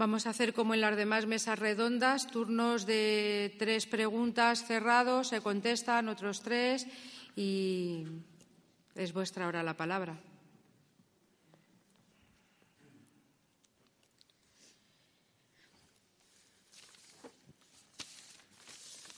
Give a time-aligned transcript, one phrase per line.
[0.00, 5.42] Vamos a hacer como en las demás mesas redondas, turnos de tres preguntas cerrados, se
[5.42, 6.88] contestan otros tres
[7.36, 8.06] y
[8.94, 10.16] es vuestra ahora la palabra.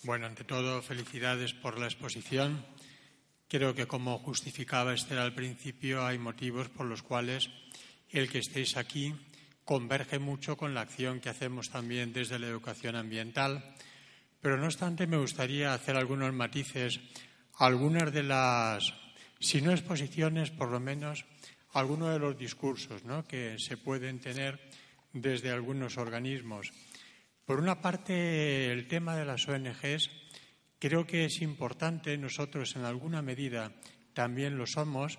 [0.02, 2.66] Bueno, ante todo, felicidades por la exposición.
[3.46, 7.50] Creo que, como justificaba Esther al principio, hay motivos por los cuales
[8.10, 9.14] el que estéis aquí
[9.72, 13.64] converge mucho con la acción que hacemos también desde la educación ambiental.
[14.42, 17.00] Pero no obstante, me gustaría hacer algunos matices,
[17.56, 18.92] algunas de las,
[19.40, 21.24] si no exposiciones, por lo menos
[21.72, 24.60] algunos de los discursos que se pueden tener
[25.14, 26.70] desde algunos organismos.
[27.46, 30.10] Por una parte, el tema de las ONGs
[30.78, 33.72] creo que es importante, nosotros en alguna medida
[34.12, 35.18] también lo somos,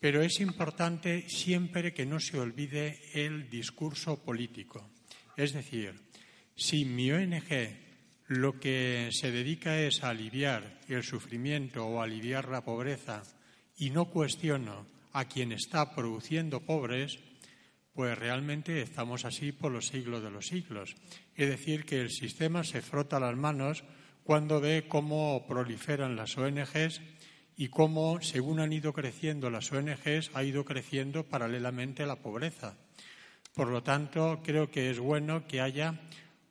[0.00, 4.90] pero es importante siempre que no se olvide el discurso político.
[5.36, 5.94] Es decir,
[6.56, 7.76] si mi ONG
[8.28, 13.22] lo que se dedica es a aliviar el sufrimiento o aliviar la pobreza
[13.76, 17.18] y no cuestiono a quien está produciendo pobres,
[17.92, 20.94] pues realmente estamos así por los siglos de los siglos.
[21.34, 23.84] Es decir, que el sistema se frota las manos
[24.22, 27.00] cuando ve cómo proliferan las ONGs
[27.56, 32.76] y cómo, según han ido creciendo las ONGs, ha ido creciendo paralelamente la pobreza.
[33.54, 36.00] Por lo tanto, creo que es bueno que haya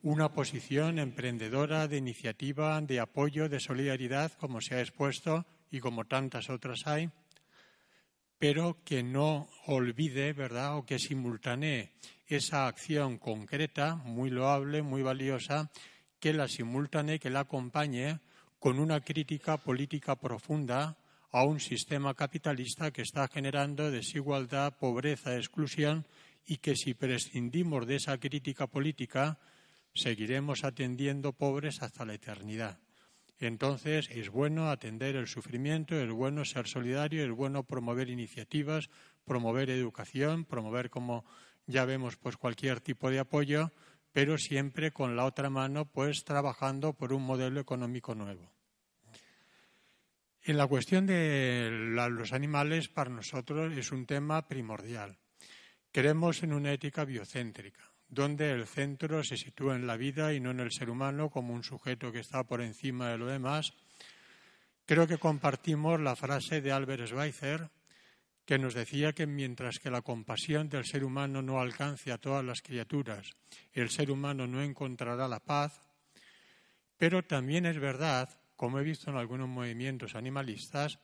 [0.02, 6.06] una posición emprendedora de iniciativa, de apoyo, de solidaridad, como se ha expuesto y como
[6.06, 7.10] tantas otras hay,
[8.38, 11.92] pero que no olvide, ¿verdad?, o que simultanee
[12.28, 15.70] esa acción concreta, muy loable, muy valiosa,
[16.20, 18.20] que la simultanee, que la acompañe
[18.60, 20.98] con una crítica política profunda
[21.32, 26.06] a un sistema capitalista que está generando desigualdad, pobreza, exclusión
[26.46, 29.40] y que si prescindimos de esa crítica política
[29.94, 32.80] seguiremos atendiendo pobres hasta la eternidad.
[33.40, 38.90] Entonces es bueno atender el sufrimiento, es bueno ser solidario, es bueno promover iniciativas,
[39.24, 41.24] promover educación, promover como
[41.66, 43.72] ya vemos pues cualquier tipo de apoyo,
[44.12, 48.52] pero siempre con la otra mano pues trabajando por un modelo económico nuevo.
[50.42, 55.18] En la cuestión de los animales, para nosotros es un tema primordial.
[55.92, 60.52] Creemos en una ética biocéntrica, donde el centro se sitúa en la vida y no
[60.52, 63.74] en el ser humano como un sujeto que está por encima de lo demás.
[64.86, 67.70] Creo que compartimos la frase de Albert Schweitzer,
[68.50, 72.44] que nos decía que mientras que la compasión del ser humano no alcance a todas
[72.44, 73.30] las criaturas,
[73.74, 75.80] el ser humano no encontrará la paz.
[76.98, 80.98] Pero también es verdad como he visto en algunos movimientos animalistas,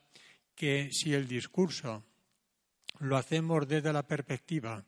[0.56, 2.04] que si el discurso
[2.98, 4.84] lo hacemos desde la perspectiva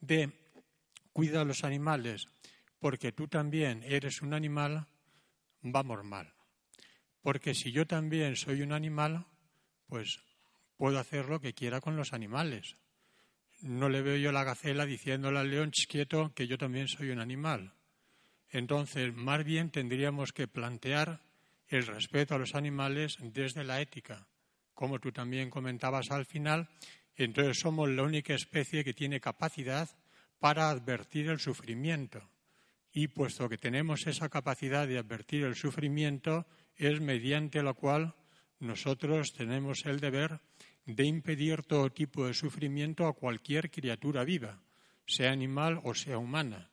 [0.00, 0.28] de
[1.12, 2.26] cuida a los animales
[2.80, 4.88] porque tú también eres un animal,
[5.60, 6.34] vamos mal.
[7.20, 9.24] Porque si yo también soy un animal,
[9.86, 10.18] pues
[10.82, 12.76] puedo hacer lo que quiera con los animales.
[13.60, 17.20] No le veo yo la gacela diciéndole al león quieto que yo también soy un
[17.20, 17.74] animal.
[18.50, 21.20] Entonces, más bien tendríamos que plantear
[21.68, 24.26] el respeto a los animales desde la ética.
[24.74, 26.68] Como tú también comentabas al final,
[27.14, 29.88] entonces somos la única especie que tiene capacidad
[30.40, 32.28] para advertir el sufrimiento.
[32.90, 36.44] Y puesto que tenemos esa capacidad de advertir el sufrimiento,
[36.74, 38.16] es mediante la cual
[38.62, 40.40] nosotros tenemos el deber
[40.86, 44.60] de impedir todo tipo de sufrimiento a cualquier criatura viva,
[45.06, 46.70] sea animal o sea humana.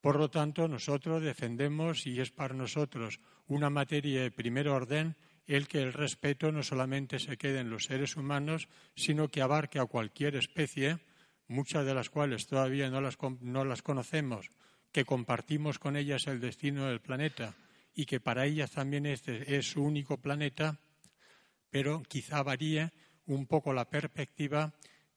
[0.00, 5.68] Por lo tanto, nosotros defendemos, y es para nosotros una materia de primer orden, el
[5.68, 9.86] que el respeto no solamente se quede en los seres humanos, sino que abarque a
[9.86, 10.98] cualquier especie,
[11.48, 14.50] muchas de las cuales todavía no las, no las conocemos,
[14.92, 17.54] que compartimos con ellas el destino del planeta
[17.94, 20.78] y que para ellas también este es su único planeta,
[21.70, 22.92] pero quizá varíe
[23.26, 24.72] un poco la perspectiva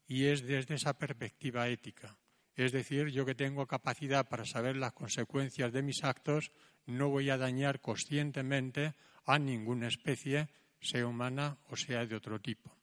[0.06, 2.16] y es desde esa perspectiva ética.
[2.54, 6.50] Es decir, yo que tengo capacidad para saber las consecuencias de mis actos,
[6.86, 8.94] no voy a dañar conscientemente
[9.26, 10.48] a ninguna especie,
[10.80, 12.74] sea humana o sea de otro tipo.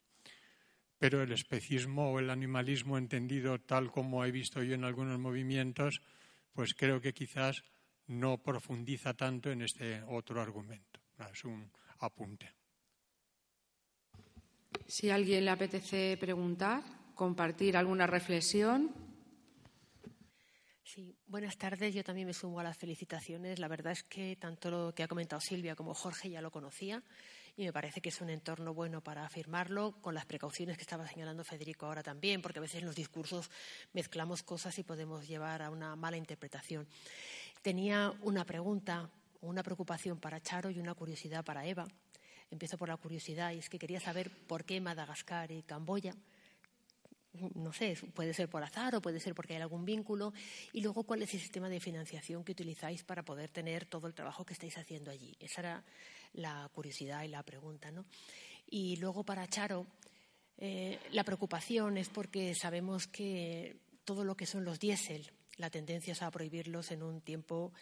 [0.98, 6.00] Pero el especismo o el animalismo entendido tal como he visto yo en algunos movimientos,
[6.54, 7.64] pues creo que quizás
[8.08, 11.02] no profundiza tanto en este otro argumento.
[11.32, 11.70] Es un
[12.00, 12.54] apunte.
[14.88, 16.84] Si alguien le apetece preguntar,
[17.16, 18.94] compartir alguna reflexión.
[20.84, 21.94] Sí, buenas tardes.
[21.94, 23.58] Yo también me sumo a las felicitaciones.
[23.58, 27.04] La verdad es que tanto lo que ha comentado Silvia como Jorge ya lo conocía
[27.58, 31.08] y me parece que es un entorno bueno para afirmarlo, con las precauciones que estaba
[31.08, 33.50] señalando Federico ahora también, porque a veces en los discursos
[33.94, 36.86] mezclamos cosas y podemos llevar a una mala interpretación.
[37.62, 39.10] Tenía una pregunta,
[39.42, 41.88] una preocupación para Charo y una curiosidad para Eva.
[42.52, 46.16] Empiezo por la curiosidad y es que quería saber por qué Madagascar y Camboya
[47.56, 50.34] no sé, puede ser por azar o puede ser porque hay algún vínculo.
[50.74, 54.14] Y luego, ¿cuál es el sistema de financiación que utilizáis para poder tener todo el
[54.14, 55.36] trabajo que estáis haciendo allí?
[55.40, 55.84] Esa era
[56.34, 57.92] la curiosidad y la pregunta.
[57.92, 58.06] ¿no?
[58.68, 59.88] Y luego para Charo,
[60.58, 66.14] eh, la preocupación es porque sabemos que todo lo que son los diésel, la tendencia
[66.14, 67.74] es a prohibirlos en un tiempo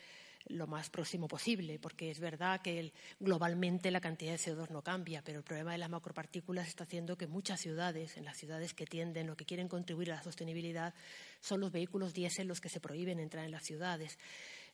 [0.48, 5.22] lo más próximo posible, porque es verdad que globalmente la cantidad de CO2 no cambia,
[5.24, 8.86] pero el problema de las macropartículas está haciendo que muchas ciudades, en las ciudades que
[8.86, 10.94] tienden o que quieren contribuir a la sostenibilidad,
[11.40, 14.18] son los vehículos diésel los que se prohíben entrar en las ciudades.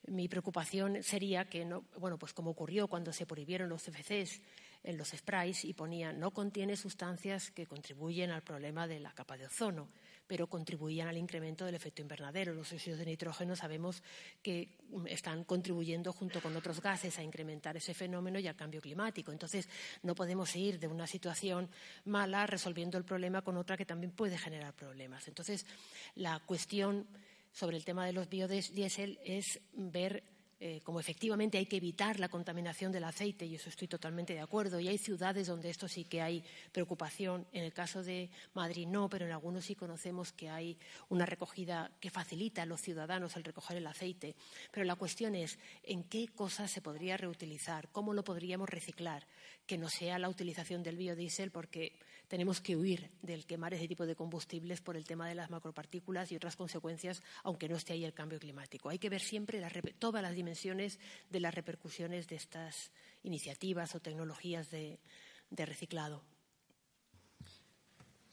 [0.07, 4.41] Mi preocupación sería que, no, bueno, pues como ocurrió cuando se prohibieron los CFCs
[4.83, 9.37] en los sprays y ponían no contiene sustancias que contribuyen al problema de la capa
[9.37, 9.89] de ozono,
[10.29, 12.53] pero contribuían al incremento del efecto invernadero.
[12.53, 14.03] Los óxidos de nitrógeno sabemos
[14.43, 14.77] que
[15.07, 19.31] están contribuyendo junto con otros gases a incrementar ese fenómeno y al cambio climático.
[19.31, 19.67] Entonces,
[20.03, 21.67] no podemos ir de una situación
[22.05, 25.27] mala resolviendo el problema con otra que también puede generar problemas.
[25.27, 25.65] Entonces,
[26.13, 27.07] la cuestión
[27.51, 30.21] sobre el tema de los biodiesel es ver
[30.61, 34.41] eh, como efectivamente hay que evitar la contaminación del aceite, y eso estoy totalmente de
[34.41, 37.47] acuerdo, y hay ciudades donde esto sí que hay preocupación.
[37.53, 40.77] En el caso de Madrid no, pero en algunos sí conocemos que hay
[41.07, 44.35] una recogida que facilita a los ciudadanos el recoger el aceite.
[44.71, 49.25] Pero la cuestión es en qué cosas se podría reutilizar, cómo lo podríamos reciclar,
[49.65, 51.97] que no sea la utilización del biodiesel, porque
[52.27, 56.31] tenemos que huir del quemar ese tipo de combustibles por el tema de las macropartículas
[56.31, 58.89] y otras consecuencias, aunque no esté ahí el cambio climático.
[58.89, 59.63] Hay que ver siempre
[59.97, 60.48] todas las dimensiones
[61.29, 62.91] de las repercusiones de estas
[63.23, 64.99] iniciativas o tecnologías de,
[65.49, 66.23] de reciclado.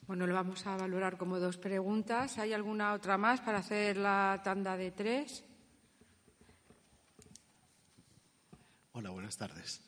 [0.06, 2.38] Bueno, lo vamos a valorar como dos preguntas.
[2.38, 5.44] ¿Hay alguna otra más para hacer la tanda de tres?
[8.92, 9.82] Hola, buenas tardes.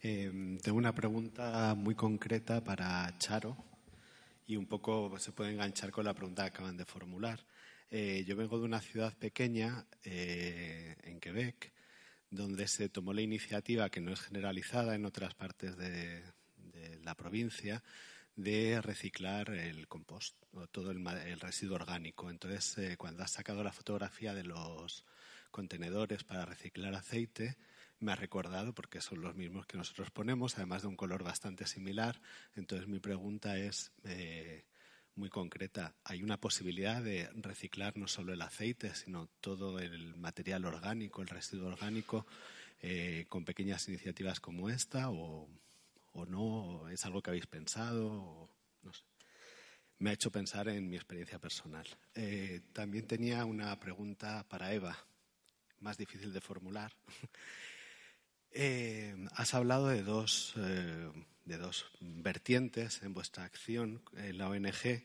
[0.00, 3.56] Em, tengo una pregunta muy concreta para Charo
[4.46, 7.40] y un poco se puede enganchar con la pregunta que acaban de formular.
[7.90, 11.72] Eh, yo vengo de una ciudad pequeña eh, en Quebec
[12.30, 16.22] donde se tomó la iniciativa, que no es generalizada en otras partes de,
[17.02, 17.82] la provincia,
[18.36, 22.28] de reciclar el compost, o todo el, el, residuo orgánico.
[22.28, 25.06] Entonces, eh, cuando has sacado la fotografía de los
[25.50, 27.56] contenedores para reciclar aceite,
[27.98, 31.66] me ha recordado porque son los mismos que nosotros ponemos, además de un color bastante
[31.66, 32.20] similar.
[32.54, 33.90] Entonces mi pregunta es
[35.18, 35.94] muy concreta.
[36.04, 41.28] ¿Hay una posibilidad de reciclar no solo el aceite, sino todo el material orgánico, el
[41.28, 42.26] residuo orgánico,
[42.80, 45.48] eh, con pequeñas iniciativas como esta o,
[46.28, 46.88] no?
[46.88, 48.48] ¿Es algo que habéis pensado?
[48.82, 49.02] no sé.
[49.98, 51.86] Me ha hecho pensar en mi experiencia personal.
[52.14, 54.96] Eh, también tenía una pregunta para Eva,
[55.80, 56.92] más difícil de formular.
[58.52, 61.10] Eh, has hablado de dos, eh,
[61.44, 65.04] de dos vertientes en vuestra acción en la ONG,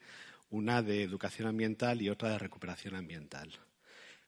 [0.49, 3.51] una de educación ambiental y otra de recuperación ambiental.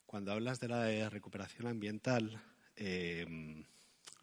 [0.06, 2.42] Cuando hablas de la recuperación ambiental,
[2.76, 3.26] eh,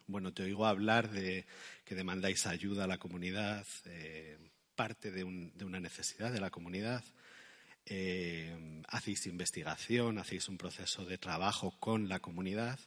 [0.06, 1.46] bueno, te oigo hablar de
[1.84, 3.66] que demandáis ayuda a la comunidad,
[4.74, 7.04] parte de, una necesidad de la comunidad.
[8.88, 12.78] hacéis investigación, hacéis un proceso de trabajo con la comunidad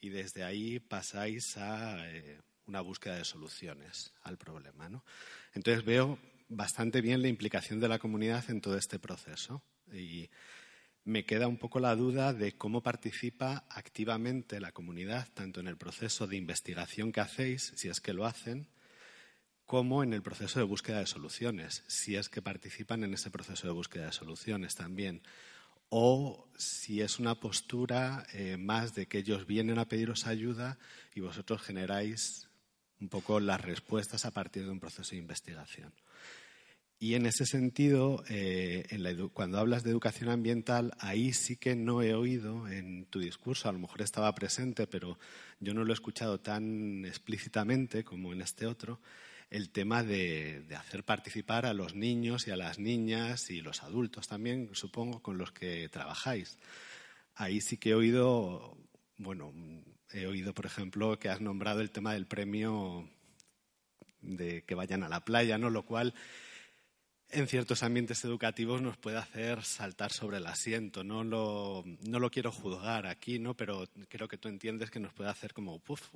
[0.00, 4.88] y desde ahí pasáis a eh, una búsqueda de soluciones al problema.
[4.88, 5.04] ¿no?
[5.54, 10.30] Entonces veo bastante bien la implicación de la comunidad en todo este proceso y
[11.04, 15.76] me queda un poco la duda de cómo participa activamente la comunidad, tanto en el
[15.76, 18.68] proceso de investigación que hacéis, si es que lo hacen,
[19.64, 23.66] como en el proceso de búsqueda de soluciones, si es que participan en ese proceso
[23.66, 25.22] de búsqueda de soluciones también
[25.90, 30.78] o si es una postura eh, más de que ellos vienen a pediros ayuda
[31.14, 32.48] y vosotros generáis
[33.00, 35.92] un poco las respuestas a partir de un proceso de investigación.
[37.02, 38.86] Y en ese sentido, eh,
[39.32, 43.72] cuando hablas de educación ambiental, ahí sí que no he oído en tu discurso, a
[43.72, 45.18] lo mejor estaba presente, pero
[45.60, 49.00] yo no lo he escuchado tan explícitamente como en este otro,
[49.50, 54.28] el tema de, hacer participar a los niños y a las niñas y los adultos
[54.28, 56.56] también, supongo, con los que trabajáis.
[57.34, 58.76] Ahí sí que he oído,
[59.16, 59.52] bueno,
[60.12, 63.08] he oído, por ejemplo, que has nombrado el tema del premio
[64.20, 65.68] de que vayan a la playa, ¿no?
[65.70, 66.14] Lo cual
[67.32, 71.04] en ciertos ambientes educativos nos puede hacer saltar sobre el asiento.
[71.04, 73.56] No lo, no lo quiero juzgar aquí, ¿no?
[73.56, 76.08] pero creo que tú entiendes que nos puede hacer como, puf,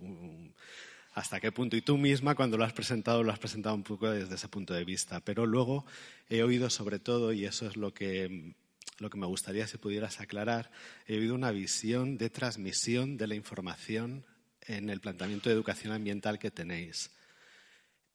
[1.14, 1.76] hasta qué punto.
[1.76, 4.74] Y tú misma, cuando lo has presentado, lo has presentado un poco desde ese punto
[4.74, 5.20] de vista.
[5.20, 5.86] Pero luego
[6.28, 8.54] he oído sobre todo, y eso es lo que,
[8.98, 10.70] lo que me gustaría si pudieras aclarar,
[11.06, 14.24] he oído una visión de transmisión de la información
[14.62, 17.10] en el planteamiento de educación ambiental que tenéis.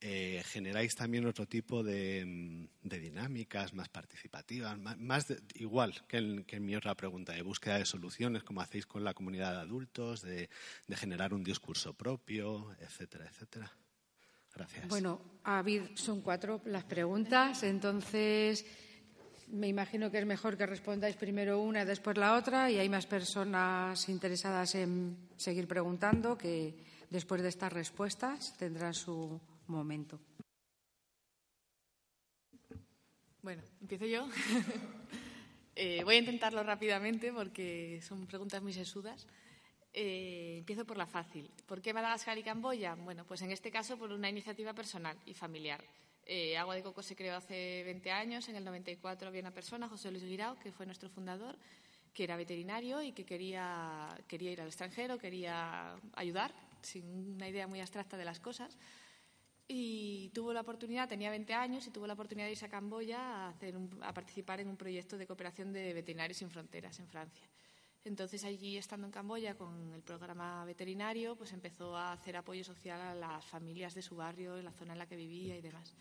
[0.01, 5.25] Eh, generáis también otro tipo de, dinámicas más participativas, más,
[5.55, 9.51] igual que en, mi otra pregunta, de búsqueda de soluciones, como hacéis con la comunidad
[9.55, 10.49] de adultos, de,
[10.87, 13.73] generar un discurso propio, etcétera, etcétera.
[14.55, 14.87] Gracias.
[14.87, 15.21] Bueno,
[15.95, 18.65] son cuatro las preguntas, entonces
[19.49, 23.05] me imagino que es mejor que respondáis primero una después la otra, y hay más
[23.05, 26.73] personas interesadas en seguir preguntando que
[27.09, 30.19] después de estas respuestas tendrán su momento.
[33.41, 34.27] Bueno, empiezo yo.
[35.81, 39.25] Eh, voy a intentarlo rápidamente porque son preguntas muy sesudas.
[39.93, 41.49] Eh, empiezo por la fácil.
[41.65, 42.95] ¿Por qué Madagascar y Camboya?
[42.95, 45.81] Bueno, pues en este caso por una iniciativa personal y familiar.
[46.25, 48.49] Eh, Agua de Coco se creó hace 20 años.
[48.49, 51.55] En el 94 había una persona, José Luis Guirao, que fue nuestro fundador,
[52.13, 57.67] que era veterinario y que quería, quería ir al extranjero, quería ayudar, sin una idea
[57.67, 58.77] muy abstracta de las cosas
[59.71, 63.19] y tuvo la oportunidad, tenía 20 años y tuvo la oportunidad de irse a Camboya
[63.19, 67.45] a, hacer a participar en un proyecto de cooperación de veterinarios sin fronteras en Francia.
[68.03, 72.99] Entonces allí, estando en Camboya con el programa veterinario, pues empezó a hacer apoyo social
[72.99, 75.93] a las familias de su barrio, en la zona en la que vivía y demás.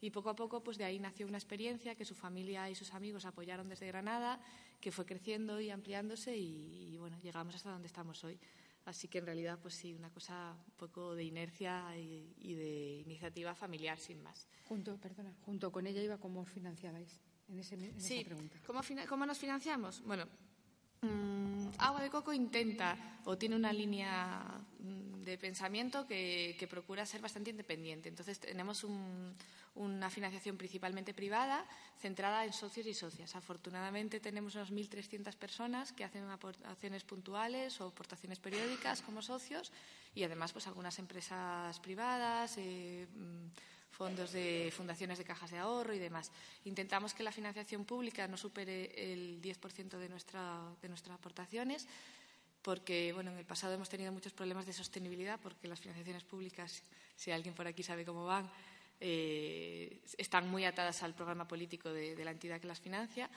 [0.00, 2.94] Y poco a poco, pues de ahí nació una experiencia que su familia y sus
[2.94, 4.38] amigos apoyaron desde Granada,
[4.80, 8.38] que fue creciendo y ampliándose y, y bueno, llegamos hasta donde estamos hoy.
[8.86, 13.52] Así que en realidad, pues sí, una cosa un poco de inercia y, de iniciativa
[13.54, 14.46] familiar, sin más.
[14.64, 18.56] Junto, perdona, junto con ella iba cómo os financiabais en, ese, sí, esa pregunta.
[18.64, 20.02] ¿cómo, ¿cómo nos financiamos?
[20.02, 20.28] Bueno,
[21.02, 24.42] mmm, Agua de Coco intenta o tiene una línea
[24.78, 28.08] mm, de pensamiento que, que procura ser bastante independiente.
[28.08, 29.34] Entonces tenemos un,
[29.76, 31.64] una financiación principalmente privada
[31.98, 33.36] centrada en socios y socias.
[33.36, 39.72] Afortunadamente tenemos unas 1.300 personas que hacen aportaciones puntuales o aportaciones periódicas como socios
[40.14, 43.46] y además pues algunas empresas privadas, eh, mm,
[43.96, 46.30] fondos de fundaciones de cajas de ahorro y demás.
[46.66, 51.88] Intentamos que la financiación pública no supere el 10% de, nuestra, de nuestras aportaciones
[52.60, 56.82] porque bueno, en el pasado hemos tenido muchos problemas de sostenibilidad porque las financiaciones públicas,
[57.14, 58.50] si alguien por aquí sabe cómo van,
[59.00, 63.30] eh, están muy atadas al programa político de, la entidad que las financia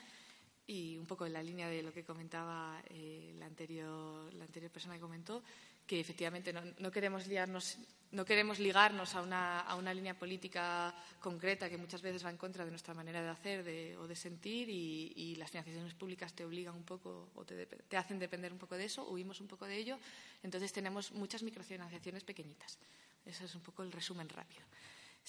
[0.66, 4.70] y un poco en la línea de lo que comentaba eh, la, anterior, la anterior
[4.70, 5.42] persona que comentó,
[5.90, 7.76] que efectivamente no, queremos liarnos,
[8.12, 12.36] no queremos ligarnos a una, a una, línea política concreta que muchas veces va en
[12.36, 16.76] contra de nuestra manera de hacer o de sentir y, las financiaciones públicas te obligan
[16.76, 19.78] un poco o te, te, hacen depender un poco de eso, huimos un poco de
[19.78, 19.98] ello,
[20.44, 22.78] entonces tenemos muchas microfinanciaciones pequeñitas.
[23.26, 24.62] Ese es un poco el resumen rápido.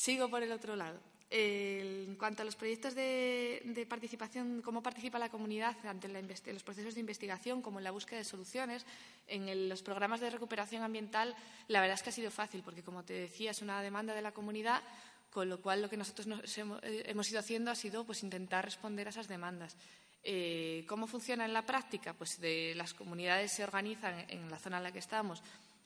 [0.02, 1.00] Sigo por el otro lado.
[1.30, 6.10] en cuanto a los proyectos de, participación, cómo participa la comunidad ante
[6.52, 8.84] los procesos de investigación, como en la búsqueda de soluciones,
[9.28, 11.36] en los programas de recuperación ambiental,
[11.68, 14.24] la verdad es que ha sido fácil, porque, como te decía, es una demanda de
[14.24, 14.82] la comunidad,
[15.30, 16.28] con lo cual lo que nosotros
[16.58, 19.78] eh, hemos, ido haciendo ha sido pues, intentar responder a esas demandas.
[20.24, 22.16] Eh, ¿Cómo funciona en la práctica?
[22.16, 25.44] Pues de, las comunidades se organizan en la zona en la que estamos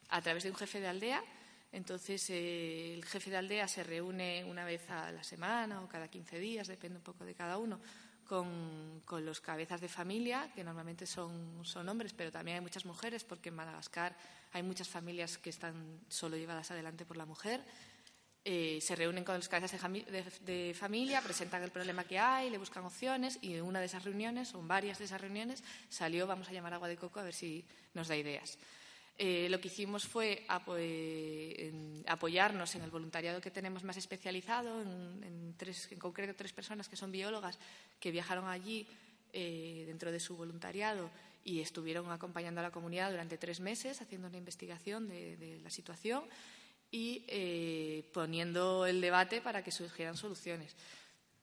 [0.07, 1.21] a través de un jefe de aldea,
[1.75, 6.07] entonces, eh, el jefe de aldea se reúne una vez a la semana o cada
[6.07, 7.81] 15 días, depende un poco de cada uno,
[8.23, 13.49] con, los cabezas de familia, que normalmente son, hombres, pero también hay muchas mujeres, porque
[13.49, 14.15] en Madagascar
[14.53, 17.61] hay muchas familias que están solo llevadas adelante por la mujer.
[18.45, 22.85] Eh, se reúnen con los cabezas de, familia, presentan el problema que hay, le buscan
[22.85, 26.47] opciones y en una de esas reuniones, o en varias de esas reuniones, salió, vamos
[26.47, 28.57] a llamar agua de coco, a ver si nos da ideas.
[29.17, 30.45] Eh, lo que hicimos fue
[32.07, 35.55] apoyarnos en el voluntariado que tenemos más especializado, en,
[35.99, 37.57] concreto tres personas que son biólogas
[37.97, 38.85] que viajaron allí
[39.31, 41.09] eh, dentro de su voluntariado
[41.45, 46.25] y estuvieron acompañando a la comunidad durante tres meses haciendo una investigación de, la situación
[46.91, 50.75] y eh, poniendo el debate para que surgieran soluciones.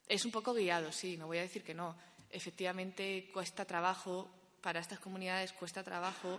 [0.07, 1.97] Es un poco guiado, sí, no voy a decir que no.
[2.31, 6.38] Efectivamente, cuesta trabajo para estas comunidades, cuesta trabajo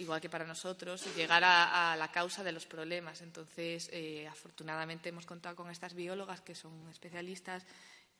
[0.00, 3.20] igual que para nosotros, llegar a, la causa de los problemas.
[3.20, 7.64] Entonces, eh, afortunadamente hemos contado con estas biólogas que son especialistas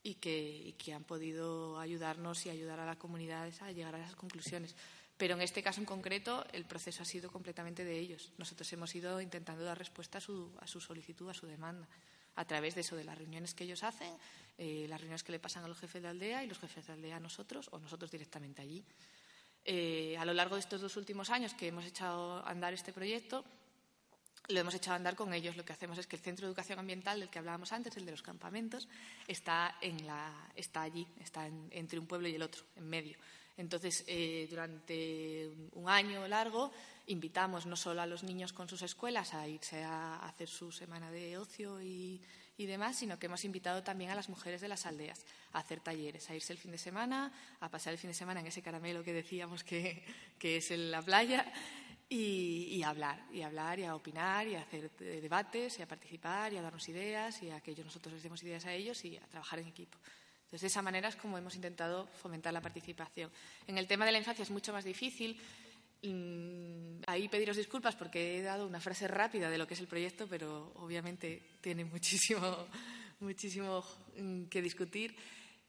[0.03, 4.75] y que, han podido ayudarnos y ayudar a las comunidades a llegar a esas conclusiones.
[5.17, 8.33] Pero en este caso en concreto, el proceso ha sido completamente de ellos.
[8.39, 11.89] Nosotros hemos ido intentando dar respuesta a su, a su solicitud, a su demanda.
[12.37, 14.15] a través de eso, de las reuniones que ellos hacen,
[14.57, 16.93] eh, las reuniones que le pasan a los jefes de aldea y los jefes de
[16.93, 18.83] aldea a nosotros o nosotros directamente allí.
[19.65, 22.93] Eh, a lo largo de estos dos últimos años que hemos echado a andar este
[22.93, 23.45] proyecto,
[24.49, 25.57] lo hemos echado a andar con ellos.
[25.57, 28.05] Lo que hacemos es que el Centro de Educación Ambiental del que hablábamos antes, el
[28.05, 28.89] de los campamentos,
[29.29, 33.17] está, en la, está allí, está entre un pueblo y el otro, en medio.
[33.57, 36.73] Entonces, eh, durante un año largo,
[37.09, 41.11] invitamos no solo a los niños con sus escuelas a irse a hacer su semana
[41.11, 42.21] de ocio y,
[42.67, 46.29] demás, sino que hemos invitado también a las mujeres de las aldeas a hacer talleres,
[46.31, 49.03] a irse el fin de semana, a pasar el fin de semana en ese caramelo
[49.03, 50.03] que decíamos que,
[50.41, 51.53] es en la playa
[52.09, 56.53] y, a hablar, y hablar, y a opinar, y a hacer debates, y a participar,
[56.53, 59.27] y a darnos ideas, y a que nosotros les demos ideas a ellos y a
[59.27, 59.99] trabajar en equipo.
[60.51, 63.31] Entonces, de esa manera es como hemos intentado fomentar la participación.
[63.69, 65.41] En el tema de la infancia es mucho más difícil
[67.07, 70.27] ahí pediros disculpas porque he dado una frase rápida de lo que es el proyecto,
[70.29, 72.41] pero obviamente tiene muchísimo,
[73.21, 73.85] muchísimo
[74.17, 75.15] mm, que discutir.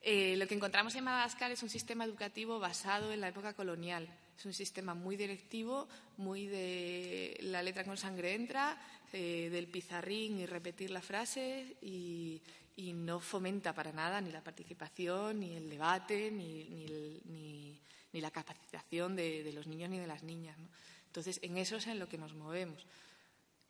[0.01, 4.07] Eh, lo que encontramos en Madagascar es un sistema educativo basado en la época colonial.
[4.37, 8.81] Es un sistema muy directivo, muy de la letra con sangre entra,
[9.13, 12.41] eh, del pizarrín y repetir la frase y,
[12.95, 16.85] no fomenta para nada ni la participación, ni el debate, ni, ni
[17.25, 17.79] ni
[18.19, 20.57] la capacitación de, los niños ni de las niñas.
[21.07, 22.85] Entonces, en eso es en lo que nos movemos.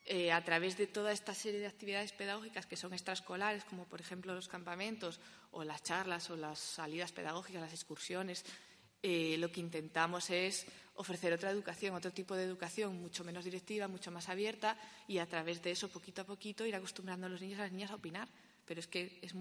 [0.06, 4.02] Eh, a través de toda esta serie de actividades pedagógicas que son extraescolares, como por
[4.02, 5.20] ejemplo los campamentos
[5.52, 8.44] o las charlas o las salidas pedagógicas, las excursiones,
[9.04, 13.88] eh, lo que intentamos es ofrecer otra educación, otro tipo de educación mucho menos directiva,
[13.88, 17.42] mucho más abierta y a través de eso, poquito a poquito, ir acostumbrando a los
[17.42, 18.28] niños y a las niñas a opinar.
[18.66, 19.34] Pero es que es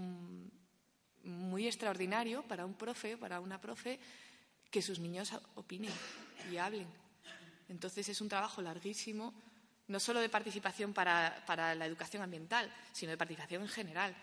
[1.22, 3.98] muy extraordinario para un profe, para una profe,
[4.70, 5.92] que sus niños opinen
[6.50, 6.86] y hablen.
[7.68, 9.34] Entonces es un trabajo larguísimo,
[9.88, 14.16] no solo de participación para, la educación ambiental, sino de participación en general.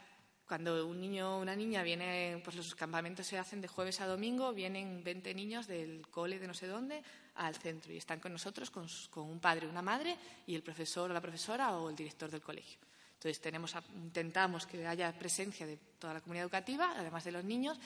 [0.48, 4.07] Cuando un niño o una niña viene, pues los campamentos se hacen de jueves a
[4.07, 7.03] domingo, vienen 20 niños del cole de no sé dónde
[7.36, 11.12] al centro y están con nosotros, con, con un padre, una madre y el profesor
[11.12, 12.79] o la profesora o el director del colegio.
[13.16, 17.77] Entonces tenemos, intentamos que haya presencia de toda la comunidad educativa, además de los niños,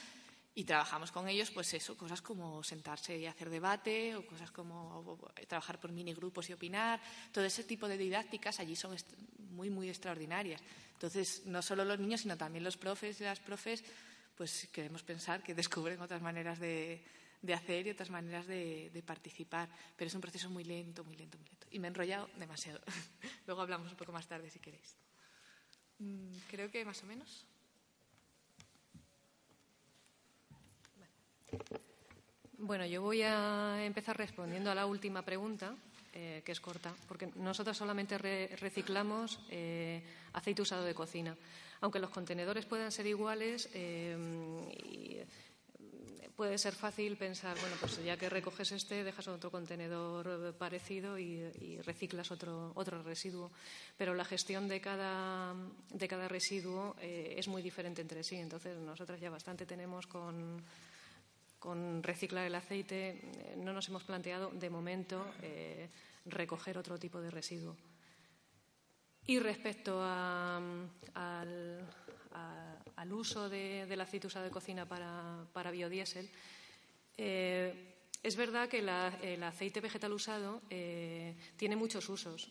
[0.53, 5.17] y trabajamos con ellos, pues eso, cosas como sentarse y hacer debate, o cosas como
[5.47, 6.99] trabajar por mini grupos y opinar.
[7.31, 8.95] Todo ese tipo de didácticas allí son
[9.51, 10.61] muy, muy extraordinarias.
[10.93, 13.83] Entonces, no solo los niños, sino también los profes y las profes,
[14.35, 17.01] pues queremos pensar que descubren otras maneras de,
[17.53, 19.69] hacer y otras maneras de, participar.
[19.95, 21.67] Pero es un proceso muy lento, muy lento, muy lento.
[21.71, 22.81] Y me he enrollado demasiado.
[23.47, 24.97] Luego hablamos un poco más tarde, si queréis.
[25.99, 27.45] Mm, creo que más o menos.
[32.63, 35.75] Bueno, yo voy a empezar respondiendo a la última pregunta,
[36.13, 41.35] eh, que es corta, porque nosotros solamente reciclamos eh, aceite usado de cocina.
[41.81, 45.25] Aunque los contenedores puedan ser iguales, eh,
[46.35, 51.79] puede ser fácil pensar, bueno, pues ya que recoges este, dejas otro contenedor parecido y,
[51.83, 53.51] reciclas otro, otro residuo.
[53.97, 55.55] Pero la gestión de cada,
[55.89, 58.35] de cada residuo es muy diferente entre sí.
[58.35, 60.61] Entonces, nosotros ya bastante tenemos con
[61.62, 65.88] con reciclar el aceite eh, no nos hemos planteado de momento eh,
[66.26, 67.78] recoger otro tipo de residuo.
[69.28, 70.89] Y respecto al,
[73.12, 76.28] uso del aceite usado de cocina para, biodiesel,
[77.17, 77.93] eh,
[78.24, 82.50] es verdad que el aceite vegetal usado tiene muchos usos.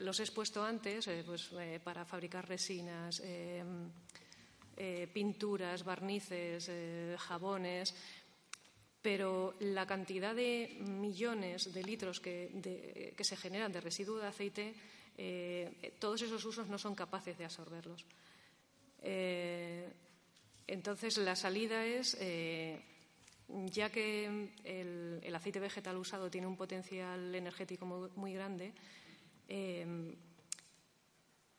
[0.00, 1.50] los he expuesto antes pues,
[1.84, 3.22] para fabricar resinas,
[4.84, 7.94] eh, pinturas, barnices, eh, jabones,
[9.00, 14.74] pero la cantidad de millones de litros que, se generan de residuo de aceite,
[15.16, 18.04] eh, todos esos usos no son capaces de absorberlos.
[20.66, 22.18] entonces, la salida es,
[23.70, 28.72] ya que el, aceite vegetal usado tiene un potencial energético muy grande,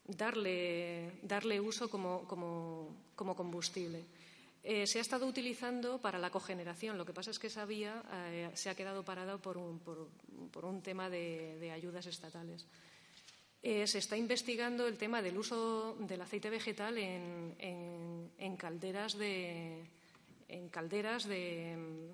[0.06, 2.26] darle, darle uso como,
[3.16, 4.06] combustible.
[4.64, 6.98] Eh, se ha estado utilizando para la cogeneración.
[6.98, 10.66] Lo que pasa es que esa vía eh, se ha quedado parada por un, por,
[10.66, 12.66] un tema de, ayudas estatales.
[13.62, 17.56] Eh, se está investigando el tema del uso del aceite vegetal en,
[18.38, 19.84] en, calderas de
[20.50, 22.14] en calderas de,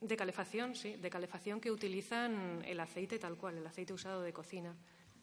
[0.00, 4.32] de calefacción, sí, de calefacción que utilizan el aceite tal cual, el aceite usado de
[4.32, 4.74] cocina.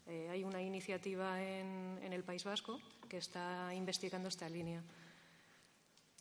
[0.08, 4.84] Eh, hay una iniciativa en, el País Vasco que está investigando esta línea.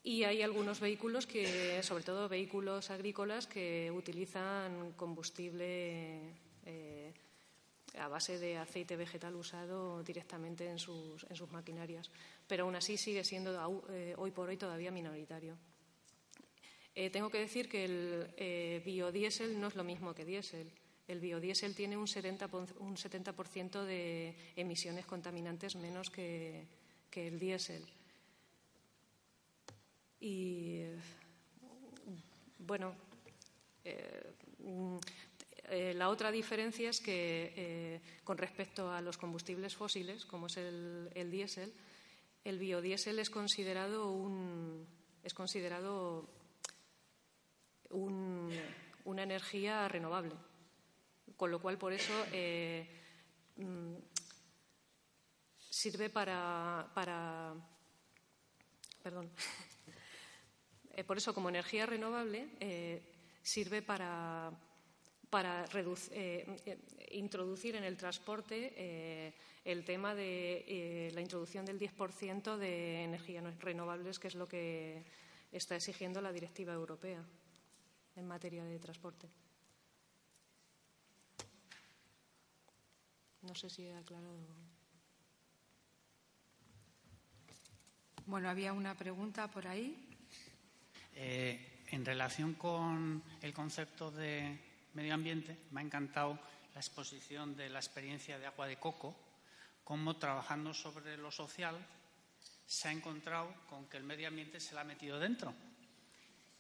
[0.03, 6.21] Y hay algunos vehículos que, sobre todo vehículos agrícolas, que utilizan combustible,
[6.65, 7.13] eh,
[7.99, 12.11] a base de aceite vegetal usado directamente en sus, en sus maquinarias.
[12.47, 13.55] Pero aún así sigue siendo
[14.17, 15.57] hoy por hoy todavía minoritario.
[17.13, 20.71] tengo que decir que el biodiesel no es lo mismo que diésel.
[21.07, 26.67] El biodiesel tiene un 70%, un 70 de emisiones contaminantes menos que,
[27.15, 27.87] el diésel.
[30.21, 30.83] Y
[32.59, 32.95] bueno,
[33.85, 34.33] eh,
[35.69, 40.57] eh, la otra diferencia es que eh, con respecto a los combustibles fósiles, como es
[40.57, 41.73] el, el diésel,
[42.45, 44.87] el biodiesel es considerado un,
[45.23, 46.29] es considerado
[47.91, 50.35] una energía renovable.
[51.37, 52.87] Con lo cual, por eso eh,
[53.57, 53.95] mm,
[55.59, 56.87] sirve para,
[59.03, 59.31] perdón,
[60.97, 63.03] eh, por eso como energía renovable eh,
[63.43, 64.53] sirve para,
[65.29, 65.67] para
[67.11, 74.29] introducir en el transporte el tema de la introducción del 10% de energías renovables, que
[74.29, 75.05] es lo que
[75.51, 77.25] está exigiendo la directiva europea
[78.17, 79.29] en materia de transporte.
[83.47, 84.39] No sé si he aclarado.
[88.27, 90.09] Bueno, había una pregunta por ahí.
[91.15, 94.59] Eh, en relación con el concepto de
[94.95, 96.39] medio ambiente, me ha encantado
[96.73, 99.15] la exposición de la experiencia de agua de coco,
[99.85, 101.77] cómo trabajando sobre lo social
[102.67, 105.55] se ha encontrado con que el medio ambiente se la ha metido dentro.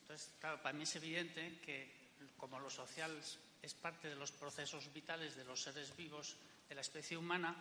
[0.02, 3.18] Entonces, claro, para mí es evidente que como lo social
[3.62, 6.36] es parte de los procesos vitales de los seres vivos,
[6.68, 7.54] de la especie humana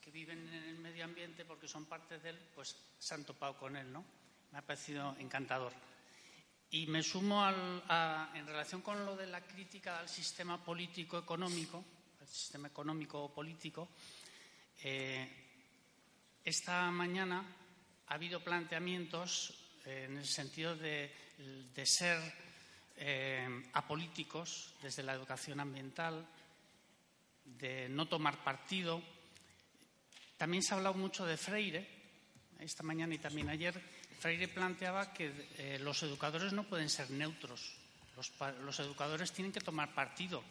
[0.00, 3.56] que viven en el medio ambiente porque son parte de él, pues se han topado
[3.56, 4.04] con él, ¿no?
[4.52, 5.72] Me ha parecido encantador.
[6.70, 11.84] Y me sumo en relación con lo de la crítica al sistema político-económico,
[12.20, 13.88] al sistema económico-político,
[14.82, 15.26] eh,
[16.44, 17.44] esta mañana
[18.06, 21.10] ha habido planteamientos eh, en el sentido de,
[21.84, 22.20] ser
[22.96, 26.26] eh, apolíticos desde la educación ambiental,
[27.46, 29.02] de no tomar partido.
[30.36, 31.86] También se ha hablado mucho de Freire,
[32.58, 33.80] esta mañana y también ayer.
[34.18, 37.76] Freire planteaba que eh, los educadores no pueden ser neutros.
[38.16, 40.42] Los, educadores tienen que tomar partido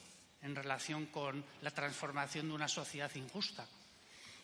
[0.44, 3.68] en relación con la transformación de una sociedad injusta.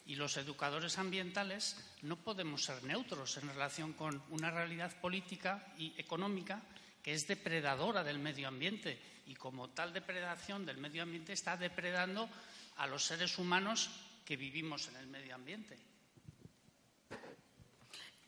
[0.07, 5.93] Y los educadores ambientales no podemos ser neutros en relación con una realidad política y
[5.97, 6.63] económica
[7.03, 8.99] que es depredadora del medio ambiente
[9.31, 12.29] y como tal depredación del medio ambiente está depredando
[12.75, 13.89] a los seres humanos
[14.25, 15.77] que vivimos en el medio ambiente.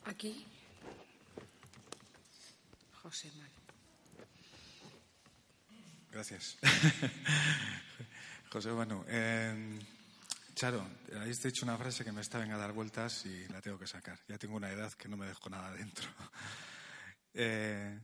[0.06, 0.46] Aquí.
[3.02, 3.52] José Manuel.
[6.10, 6.58] Gracias.
[8.50, 9.04] José Manu.
[9.10, 9.80] Eh,
[10.56, 10.88] Charo,
[11.18, 14.18] habéis dicho una frase que me está a dar vueltas y la tengo que sacar.
[14.30, 16.08] Ya tengo una edad que no me dejo nada dentro.
[17.36, 18.00] Eh,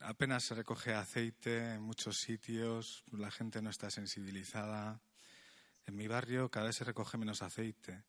[0.00, 5.00] apenas se recoge aceite en muchos sitios, la gente no está sensibilizada.
[5.86, 8.04] En mi barrio cada vez se recoge menos aceite,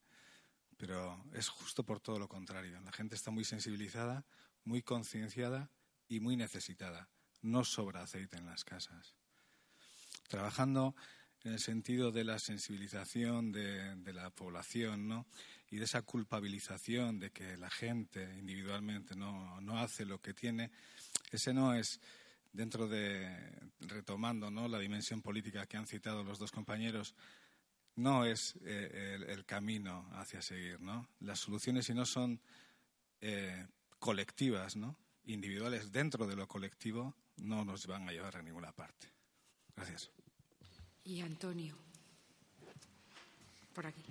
[0.77, 2.79] pero es justo por todo lo contrario.
[2.81, 4.25] La gente está muy sensibilizada,
[4.63, 5.69] muy concienciada
[6.07, 7.09] y muy necesitada.
[7.41, 9.15] No sobra aceite en las casas.
[10.27, 10.95] Trabajando
[11.43, 15.25] en el sentido de la sensibilización de, de la población, ¿no?
[15.71, 20.71] Y de esa culpabilización de que la gente individualmente no, no hace lo que tiene,
[21.31, 21.99] ese no es
[22.51, 23.29] dentro de,
[23.81, 24.67] retomando ¿no?
[24.67, 27.15] la dimensión política que han citado los dos compañeros,
[27.95, 30.79] no es eh, el, camino hacia seguir.
[30.81, 31.07] ¿no?
[31.19, 32.41] Las soluciones, si no son
[33.21, 33.67] eh,
[33.99, 34.97] colectivas, ¿no?
[35.25, 39.11] individuales dentro de lo colectivo, no nos van a llevar a ninguna parte.
[39.75, 40.09] Gracias.
[41.03, 41.75] Y Antonio,
[43.73, 44.05] por aquí.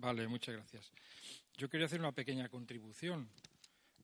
[0.00, 0.90] Vale, muchas gracias.
[1.58, 3.28] Yo quería hacer una pequeña contribución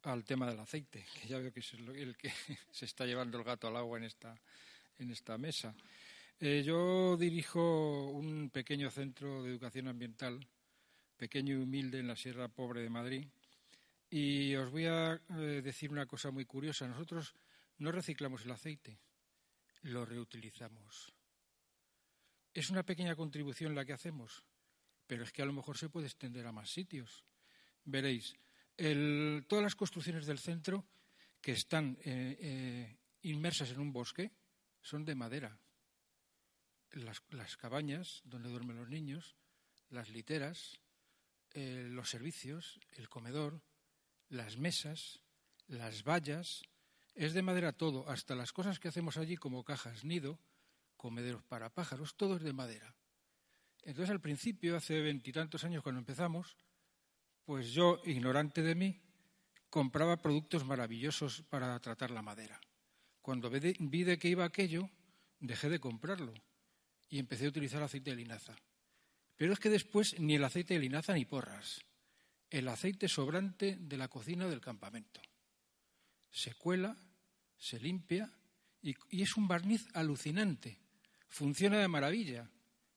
[0.03, 2.31] al tema del aceite, que ya veo que es el que
[2.71, 4.39] se está llevando el gato al agua en esta,
[4.99, 5.75] en esta mesa.
[6.39, 10.47] Eh, yo dirijo un pequeño centro de educación ambiental,
[11.17, 13.27] pequeño y humilde en la Sierra Pobre de Madrid.
[14.11, 16.87] Y os voy a eh, decir una cosa muy curiosa.
[16.87, 17.35] Nosotros
[17.79, 18.99] no reciclamos el aceite,
[19.85, 21.15] lo reutilizamos.
[22.53, 24.45] Es una pequeña contribución la que hacemos
[25.07, 27.25] pero es que a lo mejor se puede extender a más sitios.
[27.85, 28.35] Veréis,
[29.47, 30.87] todas las construcciones del centro
[31.41, 34.33] que están eh, eh, inmersas en un bosque
[34.81, 35.59] son de madera.
[36.93, 39.37] Las, cabañas donde duermen los niños,
[39.91, 40.81] las literas,
[41.53, 43.61] eh, los servicios, el comedor,
[44.29, 45.21] las mesas,
[45.67, 46.63] las vallas,
[47.15, 50.39] es de madera todo, hasta las cosas que hacemos allí como cajas nido,
[50.97, 52.95] comederos para pájaros, todo es de madera.
[53.87, 56.57] Entonces al principio, hace veintitantos años cuando empezamos,
[57.45, 59.01] pues yo, ignorante de mí,
[59.71, 62.61] compraba productos maravillosos para tratar la madera.
[63.23, 64.91] Cuando vi de qué iba aquello,
[65.39, 66.35] dejé de comprarlo
[67.09, 68.57] y empecé a utilizar aceite de linaza.
[69.37, 71.81] Pero es que después ni el aceite de linaza ni porras,
[72.51, 75.21] el aceite sobrante de la cocina del campamento.
[76.29, 76.97] Se cuela,
[77.57, 78.33] se limpia
[78.83, 80.81] y, es un barniz alucinante.
[81.29, 82.51] Funciona de maravilla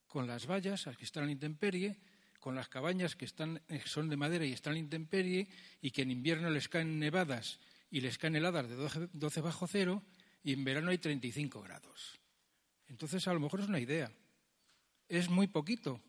[0.10, 1.96] con las vallas que están en intemperie,
[2.40, 5.48] con las cabañas que están, eh, son de madera y están en intemperie
[5.82, 7.60] y que en invierno les caen nevadas
[7.92, 10.04] y les caen heladas de 12 bajo cero
[10.44, 12.20] y en verano hay 35 grados.
[12.88, 14.12] Entonces, a lo mejor es una idea.
[15.08, 16.02] Es muy poquito,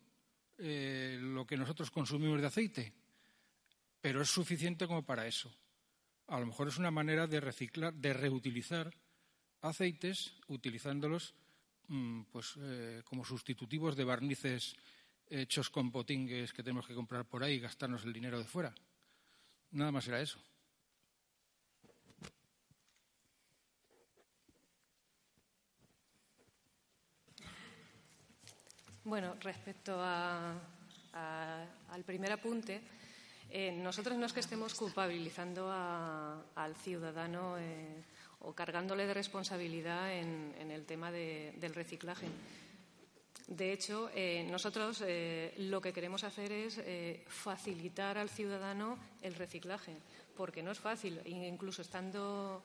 [0.57, 2.93] eh, lo que nosotros consumimos de aceite,
[3.99, 5.53] pero es suficiente como para eso.
[6.27, 8.91] A lo mejor es una manera de reciclar, de reutilizar
[9.61, 11.35] aceites utilizándolos
[12.31, 14.75] pues, eh, como sustitutivos de barnices
[15.27, 18.73] hechos con potingues que tenemos que comprar por ahí y gastarnos el dinero de fuera.
[19.71, 20.41] Nada más era eso.
[29.03, 30.59] Bueno, respecto al
[32.05, 32.81] primer apunte,
[33.49, 38.03] eh, nosotros no es que estemos culpabilizando al ciudadano eh,
[38.41, 42.27] o cargándole de responsabilidad en, el tema del reciclaje.
[43.47, 45.03] De hecho, eh, nosotros
[45.57, 46.79] lo que queremos hacer es
[47.27, 49.95] facilitar al ciudadano el reciclaje,
[50.37, 52.63] porque no es fácil, incluso estando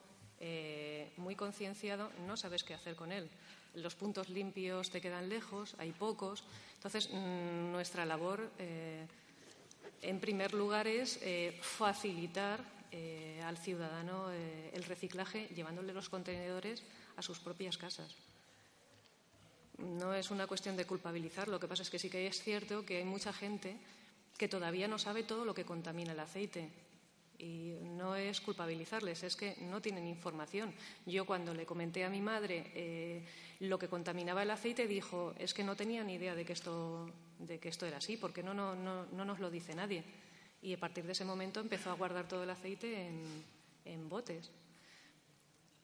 [1.17, 3.29] muy concienciado, no sabes qué hacer con él
[3.77, 6.43] los puntos limpios te quedan lejos, hay pocos.
[6.75, 9.05] Entonces, mm, nuestra labor, eh,
[10.01, 16.83] en primer lugar, es eh, facilitar eh, al ciudadano el reciclaje llevándole los contenedores
[17.15, 18.15] a sus propias casas.
[19.77, 22.85] No es una cuestión de culpabilizar, lo que pasa es que sí que es cierto
[22.85, 23.77] que hay mucha gente
[24.37, 26.69] que todavía no sabe todo lo que contamina el aceite
[27.39, 30.73] y no es culpabilizarles, es que no tienen información.
[31.05, 33.25] Yo cuando le comenté a mi madre eh,
[33.59, 37.09] lo que contaminaba el aceite, dijo, es que no tenía ni idea de que esto,
[37.39, 40.03] de que esto era así, porque no, no, no, no nos lo dice nadie.
[40.67, 43.07] Y a partir de ese momento empezó a guardar todo el aceite
[43.85, 44.51] en, botes.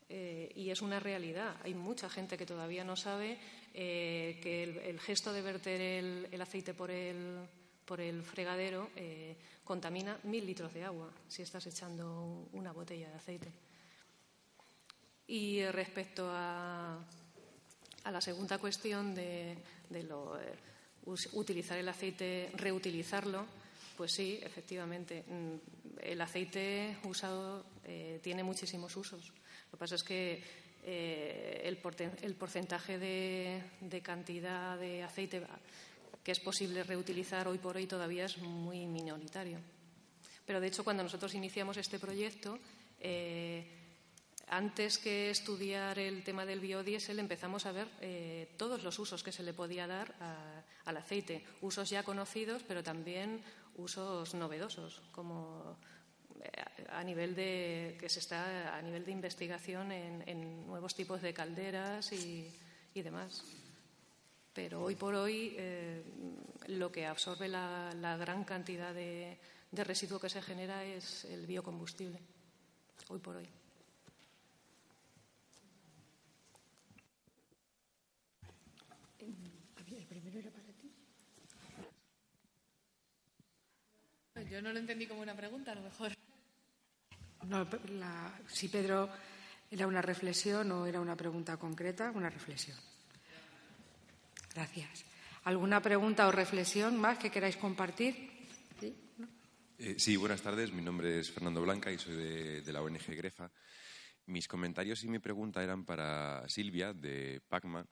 [0.10, 1.56] Eh, y es una realidad.
[1.64, 3.38] Hay mucha gente que todavía no sabe
[3.74, 5.80] eh, que el, gesto de verter
[6.30, 7.48] el aceite por el,
[7.86, 13.16] por el fregadero eh, contamina mil litros de agua si estás echando una botella de
[13.16, 13.52] aceite.
[15.28, 17.00] Y respecto a,
[18.12, 19.58] la segunda cuestión de,
[20.10, 20.56] lo, eh,
[21.32, 23.63] utilizar el aceite, reutilizarlo,
[23.98, 29.30] pues sí, efectivamente, mm, el aceite usado eh, tiene muchísimos usos.
[29.30, 30.44] Lo que pasa es que
[30.86, 35.42] el, porcentaje de, cantidad de aceite
[36.24, 39.60] que es posible reutilizar hoy por hoy todavía es muy minoritario.
[40.46, 42.60] Pero de hecho, cuando nosotros iniciamos este proyecto,
[43.00, 43.66] eh,
[44.48, 49.32] antes que estudiar el tema del biodiesel, empezamos a ver eh, todos los usos que
[49.32, 50.14] se le podía dar
[50.86, 51.44] al aceite.
[51.62, 53.42] Usos ya conocidos, pero también
[53.76, 55.78] usos novedosos, como
[56.42, 56.52] eh,
[56.90, 62.12] a nivel de que se está a nivel de investigación en, nuevos tipos de calderas
[62.12, 62.52] y
[62.94, 63.44] demás
[64.54, 66.04] pero hoy por hoy eh,
[66.68, 69.38] lo que absorbe la, gran cantidad de,
[69.72, 72.20] residuo que se genera es el biocombustible,
[73.10, 73.50] hoy por hoy.
[79.90, 80.92] ¿El primero era para ti?
[84.54, 86.12] Yo no lo entendí como una pregunta, a lo mejor.
[87.48, 87.68] No,
[88.46, 89.10] si Pedro
[89.72, 92.78] era una reflexión o era una pregunta concreta, una reflexión.
[94.54, 95.06] Gracias.
[95.46, 98.30] ¿Alguna pregunta o reflexión más que queráis compartir?
[99.98, 100.72] Sí, eh, buenas tardes.
[100.72, 103.50] Mi nombre es Fernando Blanca y soy de, la ONG Grefa.
[104.28, 107.88] Mis comentarios y mi pregunta eran para Silvia, de PACMA.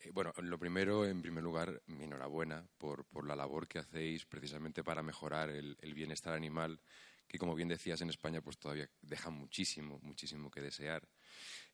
[0.00, 4.84] Eh, bueno, lo primero, en primer lugar, mi enhorabuena por, la labor que hacéis precisamente
[4.84, 6.80] para mejorar el, bienestar animal,
[7.26, 11.08] que como bien decías en España, pues todavía deja muchísimo, muchísimo que desear.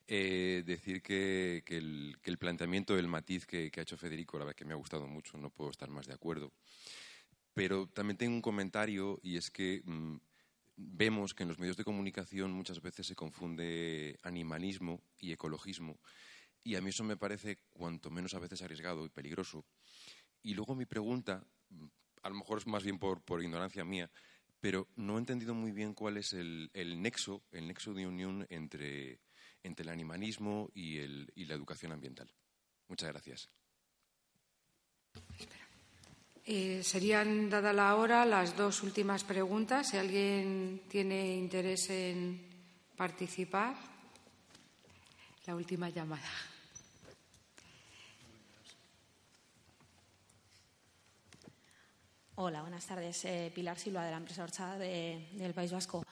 [0.06, 4.72] Eh, decir que, el, planteamiento, el matiz que, ha hecho Federico, la verdad que me
[4.72, 6.52] ha gustado mucho, no puedo estar más de acuerdo.
[7.54, 10.16] Pero también tengo un comentario y es que mm,
[10.76, 16.00] vemos que en los medios de comunicación muchas veces se confunde animalismo y ecologismo
[16.64, 19.64] y a mí eso me parece cuanto menos a veces arriesgado y peligroso.
[20.42, 21.44] Y luego mi pregunta,
[22.22, 24.10] a lo mejor es más bien por ignorancia mía,
[24.62, 26.70] pero no he entendido muy bien cuál es el,
[27.02, 29.18] nexo, el nexo de unión entre,
[29.64, 32.32] el animalismo y, y la educación ambiental.
[32.86, 33.50] Muchas gracias.
[36.44, 39.90] Eh, serían, dada la hora, las dos últimas preguntas.
[39.90, 42.40] Si alguien tiene interés en
[42.96, 43.74] participar,
[45.44, 46.51] la última llamada.
[52.36, 53.26] Hola, buenas tardes.
[53.26, 56.02] Eh, Pilar Silva, de la empresa Orchada del País Vasco.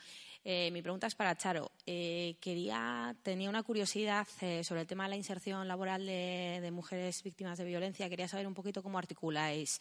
[0.45, 1.73] Eh, mi pregunta es para Charo.
[1.87, 4.29] quería, tenía una curiosidad
[4.63, 8.11] sobre el tema de la inserción laboral de, de, mujeres víctimas de violencia.
[8.11, 9.81] Quería saber un poquito cómo articuláis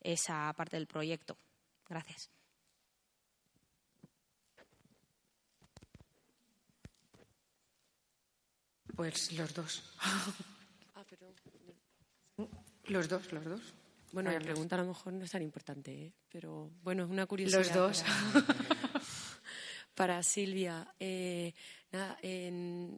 [0.00, 1.36] esa parte del proyecto.
[1.88, 2.30] Gracias.
[8.94, 9.82] Pues los dos.
[10.94, 11.04] Ah,
[12.84, 13.79] los dos, los dos.
[14.12, 16.12] Bueno, la pregunta a lo mejor no es tan importante, ¿eh?
[16.28, 17.58] pero bueno, es una curiosidad.
[17.58, 18.04] Los dos.
[19.94, 21.52] Para, Silvia, eh,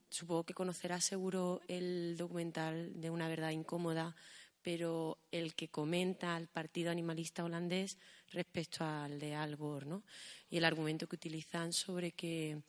[0.09, 4.15] supongo que conocerás seguro el documental de Una verdad incómoda
[4.63, 7.99] pero el que comenta al partido animalista holandés
[8.31, 10.05] respecto al de Al Gore, ¿no?
[10.49, 12.63] Y el argumento que utilizan sobre que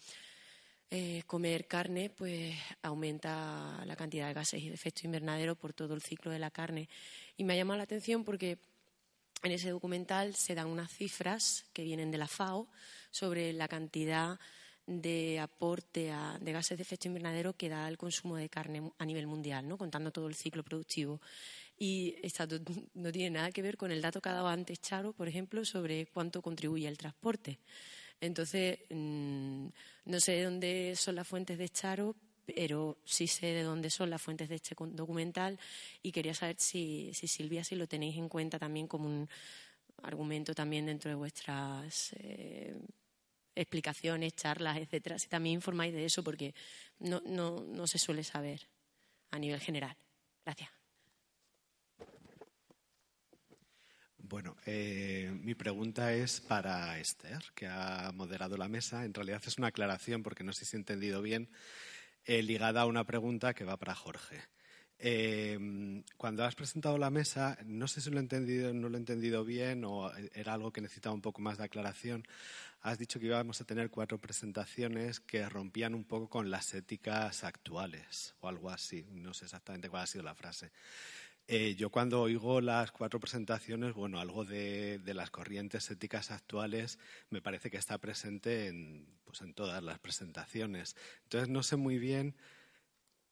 [0.96, 6.04] eh, comer carne pues aumenta la cantidad de gases de efecto invernadero por todo el
[6.04, 6.88] ciclo de la carne.
[7.36, 8.60] Y me ha llamado la atención porque
[9.42, 12.68] en ese documental se dan unas cifras que vienen de la FAO
[13.10, 14.40] sobre la cantidad
[14.86, 19.26] de aporte de gases de efecto invernadero que da el consumo de carne a nivel
[19.26, 19.80] mundial, ¿no?
[19.80, 21.22] contando todo el ciclo productivo.
[21.76, 22.46] Y esto
[22.94, 25.66] no tiene nada que ver con el dato que ha dado antes Charo, por ejemplo,
[25.66, 27.58] sobre cuánto contribuye el transporte.
[28.24, 29.68] Entonces, mm,
[30.06, 34.10] no sé de dónde son las fuentes de Charo, pero sí sé de dónde son
[34.10, 35.60] las fuentes de este documental
[36.02, 39.30] y quería saber si, Silvia, si lo tenéis en cuenta también como un
[40.04, 42.74] argumento también dentro de vuestras eh,
[43.56, 46.56] explicaciones, charlas, etcétera, si también informáis de eso, porque
[47.00, 48.70] no, no se suele saber
[49.32, 49.98] a nivel general.
[50.46, 50.83] Gracias.
[54.34, 59.06] Bueno, eh, mi pregunta es para Esther, que ha moderado la mesa.
[59.06, 61.50] En realidad es una aclaración, porque no sé si he entendido bien,
[62.26, 64.42] eh, ligada a una pregunta que va para Jorge.
[64.98, 69.46] Eh, cuando has presentado la mesa, no sé si lo he no lo he entendido
[69.46, 72.26] bien o era algo que necesitaba un poco más de aclaración.
[72.82, 77.44] Has dicho que íbamos a tener cuatro presentaciones que rompían un poco con las éticas
[77.44, 79.06] actuales o algo así.
[79.12, 80.72] No sé exactamente cuál ha sido la frase.
[81.48, 87.42] Eh, yo cuando oigo las cuatro presentaciones, bueno, algo de, las corrientes éticas actuales me
[87.42, 90.96] parece que está presente en, pues en todas las presentaciones.
[91.24, 92.36] Entonces no sé muy bien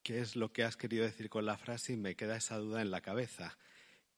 [0.04, 2.82] qué es lo que has querido decir con la frase y me queda esa duda
[2.82, 3.58] en la cabeza.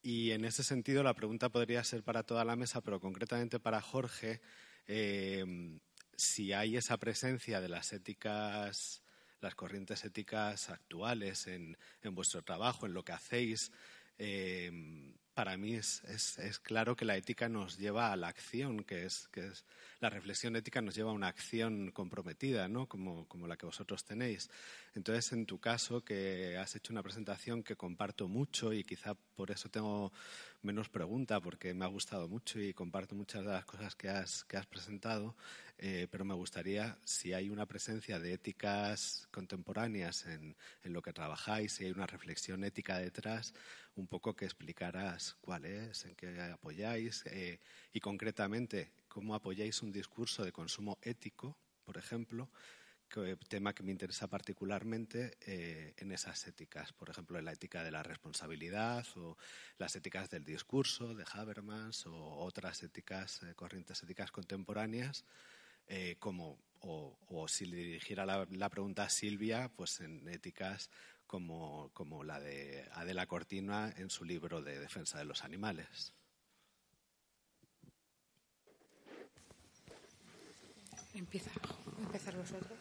[0.01, 3.81] Y en ese sentido la pregunta podría ser para toda la mesa, pero concretamente para
[3.81, 4.41] Jorge,
[4.87, 5.79] eh,
[6.15, 9.02] si hay esa presencia de las éticas
[9.43, 11.77] las corrientes éticas actuales en,
[12.11, 13.71] vuestro trabajo, en lo que hacéis.
[14.17, 16.01] Eh, para mí es,
[16.61, 19.65] claro que la ética nos lleva a la acción, que es, que es
[19.99, 22.87] la reflexión ética nos lleva a una acción comprometida, ¿no?
[22.87, 24.49] como, como la que vosotros tenéis.
[24.93, 29.49] Entonces, en tu caso, que has hecho una presentación que comparto mucho y quizá por
[29.49, 30.13] eso tengo
[30.61, 34.43] menos pregunta, porque me ha gustado mucho y comparto muchas de las cosas que has,
[34.43, 35.35] que has presentado,
[35.77, 41.13] eh, pero me gustaría, si hay una presencia de éticas contemporáneas en, en, lo que
[41.13, 43.53] trabajáis, si hay una reflexión ética detrás,
[43.95, 47.59] un poco que explicaras cuál es, en qué apoyáis eh,
[47.91, 52.49] y concretamente cómo apoyáis un discurso de consumo ético, por ejemplo,
[53.47, 57.91] tema que me interesa particularmente eh, en esas éticas, por ejemplo, en la ética de
[57.91, 59.37] la responsabilidad o
[59.77, 65.25] las éticas del discurso de Habermas o otras éticas, eh, corrientes éticas contemporáneas,
[65.87, 70.89] eh, como, o, si le dirigiera la, la, pregunta a Silvia, pues en éticas
[71.27, 76.13] como, como la de Adela Cortina en su libro de defensa de los animales.
[81.13, 81.51] Empieza,
[81.99, 82.79] empezar vosotros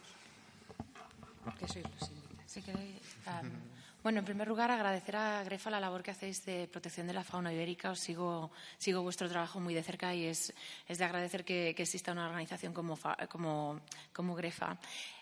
[4.03, 7.23] bueno, en primer lugar, agradecer a Grefa la labor que hacéis de protección de la
[7.23, 7.91] fauna ibérica.
[7.91, 10.53] Os sigo, sigo vuestro trabajo muy de cerca y es,
[10.89, 12.99] es de agradecer que, exista una organización como,
[13.29, 13.79] como,
[14.11, 14.77] como Grefa.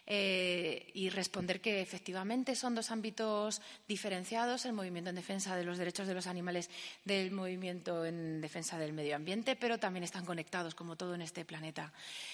[0.08, 5.78] Eh, y responder que efectivamente son dos ámbitos diferenciados, el movimiento en defensa de los
[5.78, 6.70] derechos de los animales
[7.06, 11.46] del movimiento en defensa del medio ambiente, pero también están conectados como todo en este
[11.46, 11.94] planeta.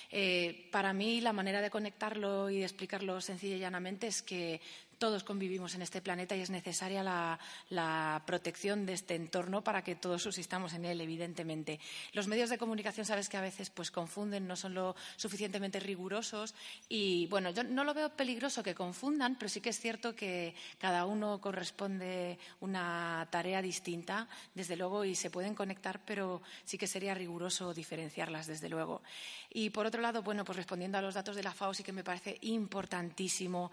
[0.09, 4.61] Eh, para mí la manera de conectarlo y de explicarlo sencilla y llanamente es que
[4.97, 9.95] todos convivimos en este planeta y es necesaria la, protección de este entorno para que
[9.95, 11.79] todos subsistamos en él, evidentemente.
[12.13, 16.53] Los medios de comunicación, sabes que a veces pues, confunden, no son lo suficientemente rigurosos
[16.89, 20.55] y, bueno, yo no lo veo peligroso que confundan, pero sí que es cierto que
[20.79, 26.87] cada uno corresponde una tarea distinta, desde luego, y se pueden conectar, pero sí que
[26.87, 29.01] sería riguroso diferenciarlas, desde luego.
[29.49, 31.93] Y, por otro lado, bueno, pues respondiendo a los datos de la FAO, sí que
[31.93, 33.71] me parece importantísimo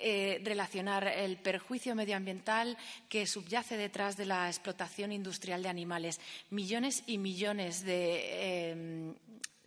[0.00, 2.76] eh, relacionar el perjuicio medioambiental
[3.08, 6.20] que subyace detrás de la explotación industrial de animales.
[6.50, 9.14] Millones y millones de eh,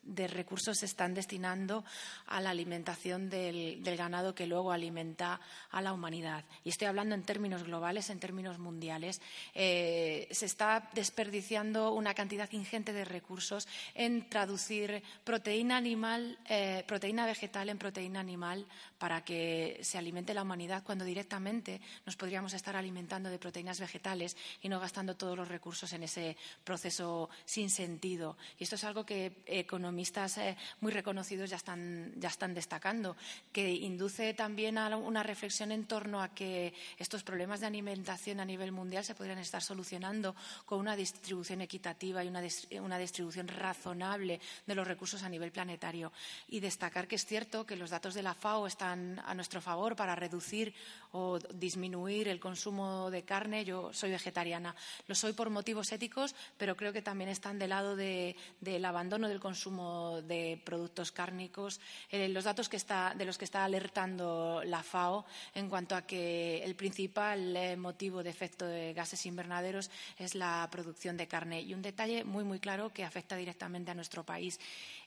[0.04, 1.86] de recursos se están destinando
[2.26, 5.39] a la alimentación del, ganado que luego alimenta
[5.70, 6.43] a la humanidad.
[6.64, 9.22] Y estoy hablando en términos globales, en términos mundiales.
[9.54, 17.26] Eh, se está desperdiciando una cantidad ingente de recursos en traducir proteína animal, eh, proteína
[17.26, 18.66] vegetal en proteína animal
[18.97, 24.36] para que se alimente la humanidad cuando directamente nos podríamos estar alimentando de proteínas vegetales
[24.62, 28.38] y no gastando todos los recursos en ese proceso sin sentido.
[28.58, 29.43] Y esto es algo que
[29.92, 33.18] economistas eh, muy reconocidos ya están, ya están destacando,
[33.52, 38.46] que induce también a una reflexión en torno a que estos problemas de alimentación a
[38.46, 40.34] nivel mundial se podrían estar solucionando
[40.66, 42.42] con una distribución equitativa y una,
[42.82, 46.14] una distribución razonable de los recursos a nivel planetario.
[46.48, 49.98] Y destacar que es cierto que los datos de la FAO están a nuestro favor
[49.98, 50.74] para reducir
[51.12, 53.66] o disminuir el consumo de carne.
[53.66, 54.76] Yo soy vegetariana.
[55.07, 59.39] Lo soy por motivos éticos, pero creo que también están del lado del abandono del
[59.39, 61.80] consumo de productos cárnicos.
[62.09, 66.76] Eh, los datos de los que está alertando la FAO en cuanto a que el
[66.76, 71.62] principal eh, motivo de efecto de gases invernaderos es la producción de carne.
[71.62, 74.59] Y un detalle muy, muy claro que afecta directamente a nuestro país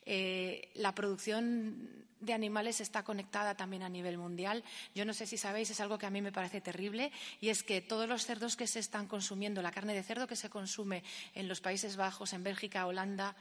[0.07, 4.64] eh, la producción de animales está conectada también a nivel mundial.
[4.94, 7.62] Yo no sé si sabéis, es algo que a mí me parece terrible, y es
[7.62, 11.02] que todos los cerdos que se están consumiendo, la carne de cerdo que se consume
[11.34, 13.36] en los Países Bajos, en Bélgica, Holanda,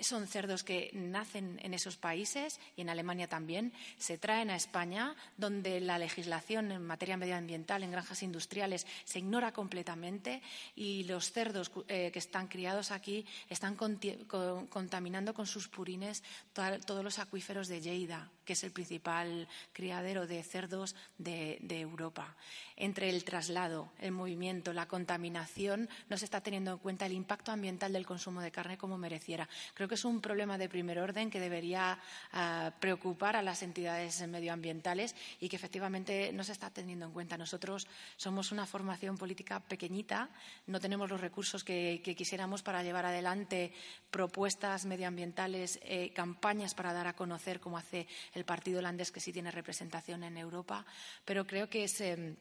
[0.00, 5.14] son cerdos que nacen en esos países y en Alemania también, se traen a España,
[5.36, 10.42] donde la legislación en materia medioambiental en granjas industriales se ignora completamente
[10.74, 16.22] y los cerdos eh, que están criados aquí están contaminando con sus purines
[16.52, 22.34] todos los acuíferos de Lleida, que es el principal criadero de cerdos de Europa
[22.76, 27.50] entre el traslado, el movimiento, la contaminación, no se está teniendo en cuenta el impacto
[27.50, 29.48] ambiental del consumo de carne como mereciera.
[29.74, 31.98] Creo que es un problema de primer orden que debería
[32.32, 37.38] ah, preocupar a las entidades medioambientales y que efectivamente no se está teniendo en cuenta.
[37.38, 37.86] Nosotros
[38.16, 40.28] somos una formación política pequeñita,
[40.66, 43.72] no tenemos los recursos que, quisiéramos para llevar adelante
[44.10, 48.06] propuestas medioambientales, eh, campañas para dar a conocer, como hace
[48.36, 50.86] el Partido Holandés, que sí tiene representación en Europa,
[51.24, 52.36] pero creo que es em,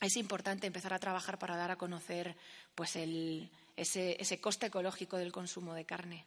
[0.00, 2.36] es importante empezar a trabajar para dar a conocer
[2.74, 6.26] pues, ese, coste ecológico del consumo de carne.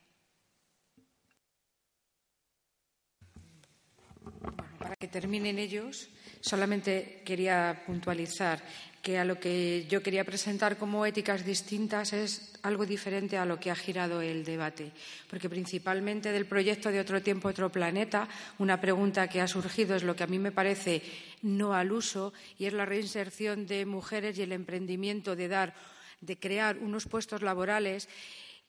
[4.78, 6.10] para que terminen ellos,
[6.42, 8.62] solamente quería puntualizar
[9.02, 13.60] que a lo que yo quería presentar como éticas distintas es algo diferente a lo
[13.60, 14.92] que ha girado el debate,
[15.28, 18.30] porque principalmente del proyecto de Otro Tiempo, Otro Planeta,
[18.60, 21.02] una pregunta que ha surgido es lo que a mí me parece
[21.42, 25.74] no al uso y es la reinserción de mujeres y el emprendimiento de dar,
[26.22, 28.08] de crear unos puestos laborales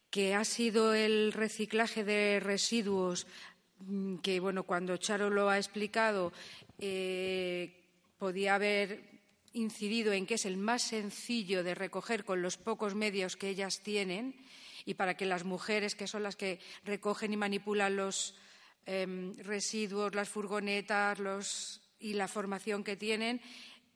[0.09, 3.27] que ha sido el reciclaje de residuos
[3.81, 6.33] mm, que, bueno, cuando Charo lo ha explicado,
[6.79, 7.71] eh,
[8.19, 9.12] podía haber
[9.53, 13.81] incidido en que es el más sencillo de recoger con los pocos medios que ellas
[13.83, 14.35] tienen
[14.85, 18.35] y para que las mujeres, que son las que recogen y manipulan los
[18.87, 23.41] em, residuos, las furgonetas y la formación que tienen,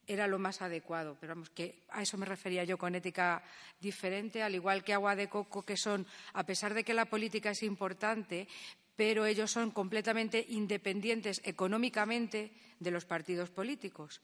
[0.06, 1.16] era lo más adecuado.
[1.20, 3.42] Pero vamos, que a eso me refería yo con ética
[3.80, 7.50] diferente, al igual que agua de coco, que son, a pesar de que la política
[7.50, 8.46] es importante,
[8.94, 14.22] pero ellos son completamente independientes económicamente de los partidos políticos.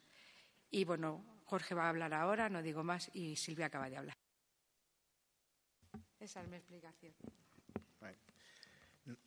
[0.73, 4.17] Y bueno, Jorge va a hablar ahora, no digo más, y Silvia acaba de hablar.
[6.19, 7.13] Esa es mi explicación.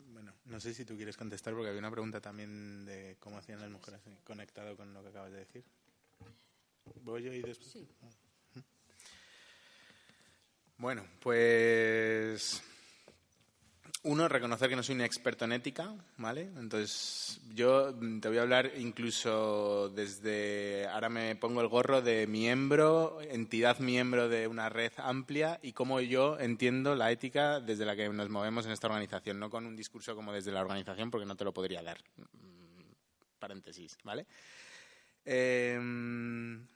[0.07, 3.59] Bueno, no sé si tú quieres contestar porque había una pregunta también de cómo hacían
[3.59, 5.63] las mujeres conectado con lo que acabas de decir.
[7.01, 7.71] ¿Voy yo y después?
[7.71, 7.87] Sí.
[10.77, 12.63] Bueno, pues
[14.05, 16.49] uno, reconocer que no soy un experto en ética, ¿vale?
[16.57, 23.19] Entonces, yo te voy a hablar incluso desde, ahora me pongo el gorro de miembro,
[23.21, 28.07] entidad miembro de una red amplia y cómo yo entiendo la ética desde la que
[28.09, 31.35] nos movemos en esta organización, no con un discurso como desde la organización, porque no
[31.35, 31.97] te lo podría dar.
[32.17, 32.93] Mm,
[33.39, 34.27] paréntesis, ¿vale?
[35.25, 36.67] Em,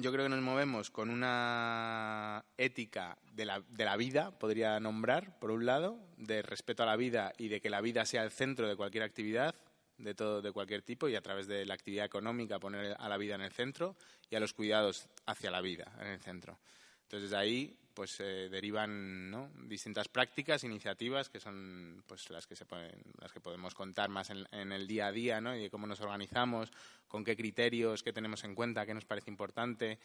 [0.00, 5.38] yo creo que nos movemos con una ética de la, de la, vida, podría nombrar,
[5.40, 8.30] por un lado, de respeto a la vida y de que la vida sea el
[8.30, 9.56] centro de cualquier actividad,
[9.96, 13.16] de todo, de cualquier tipo, y a través de la actividad económica poner a la
[13.16, 13.96] vida en el centro
[14.30, 16.60] y a los cuidados hacia la vida en el centro.
[17.02, 22.94] Entonces, ahí pues se derivan distintas prácticas, iniciativas que son pues las que se pueden,
[23.20, 25.56] las que podemos contar más en, el día a día, ¿no?
[25.56, 26.70] Y de cómo nos organizamos,
[27.08, 29.98] con qué criterios, qué tenemos en cuenta, qué nos parece importante,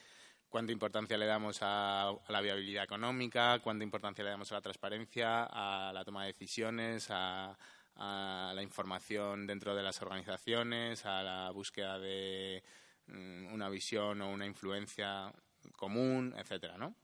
[0.50, 5.44] cuánta importancia le damos a, la viabilidad económica, cuánta importancia le damos a la transparencia,
[5.44, 7.56] a la toma de decisiones, a,
[7.98, 12.64] a la información dentro de las organizaciones, a la búsqueda de
[13.06, 15.32] mm, una visión o una influencia
[15.78, 16.96] común, etcétera, ¿no?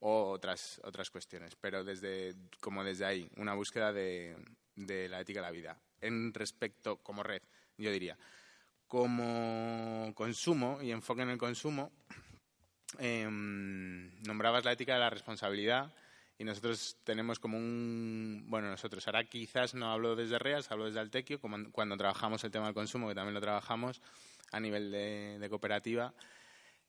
[0.00, 4.36] O otras, otras cuestiones, pero desde, como desde ahí, una búsqueda de,
[4.74, 5.78] de la ética de la vida.
[6.00, 7.42] En respecto, como red,
[7.76, 8.18] yo diría,
[8.88, 11.92] como consumo y enfoque en el consumo,
[12.98, 15.92] em, nombrabas la ética de la responsabilidad
[16.38, 18.46] y nosotros tenemos como un...
[18.48, 22.50] Bueno, nosotros ahora quizás no hablo desde REAS, hablo desde Altequio, como cuando trabajamos el
[22.50, 24.00] tema del consumo, que también lo trabajamos
[24.50, 26.14] a nivel de, de cooperativa,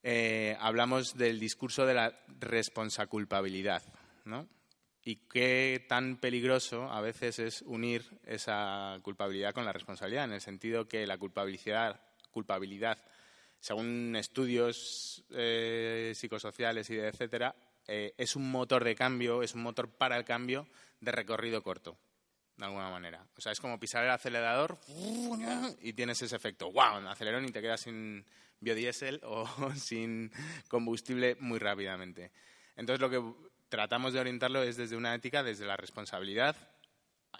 [0.03, 3.83] eh, hablamos del discurso de la responsaculpabilidad,
[4.25, 4.47] ¿no?
[5.03, 10.41] Y qué tan peligroso a veces es unir esa culpabilidad con la responsabilidad, en el
[10.41, 11.99] sentido que la culpabilidad,
[12.31, 12.99] culpabilidad
[13.61, 17.55] según estudios eh, psicosociales y de etcétera,
[17.87, 20.67] eh, es un motor de cambio, es un motor para el cambio
[20.99, 21.97] de recorrido corto,
[22.57, 23.25] de alguna manera.
[23.37, 24.79] O sea, es como pisar el acelerador
[25.79, 28.25] y tienes ese efecto, wow, acelerón y te quedas sin,
[28.61, 29.45] biodiesel o
[29.75, 30.31] sin
[30.69, 32.31] combustible muy rápidamente.
[32.77, 33.21] Entonces, lo que
[33.67, 36.55] tratamos de orientarlo es desde una ética, desde la responsabilidad,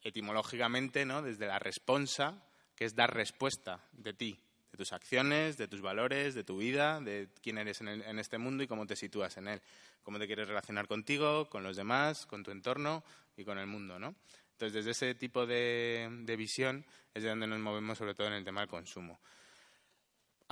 [0.04, 1.22] etimológicamente, ¿no?
[1.22, 2.44] desde la responsa,
[2.76, 4.40] que es dar respuesta de ti,
[4.72, 8.64] de tus acciones, de tus valores, de tu vida, de quién eres en, este mundo
[8.64, 9.62] y cómo te sitúas en él,
[10.04, 13.04] cómo te quieres relacionar contigo, con los demás, con tu entorno
[13.38, 14.00] y con el mundo.
[14.00, 14.16] ¿no?
[14.54, 18.34] Entonces, desde ese tipo de, de visión es de donde nos movemos sobre todo en
[18.34, 19.20] el tema del consumo.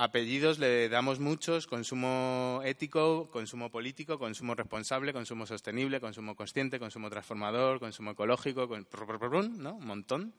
[0.02, 7.10] Apellidos le damos muchos, consumo ético, consumo político, consumo responsable, consumo sostenible, consumo consciente, consumo
[7.10, 9.74] transformador, consumo ecológico, ¿no?
[9.74, 10.32] un montón.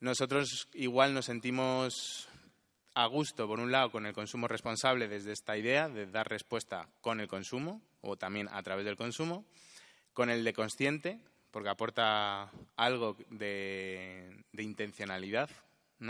[0.00, 2.26] Nosotros igual nos sentimos
[2.94, 6.88] a gusto, por un lado, con el consumo responsable desde esta idea de dar respuesta
[7.02, 9.44] con el consumo o también a través del consumo,
[10.14, 11.20] con el de consciente,
[11.50, 15.50] porque aporta algo de, intencionalidad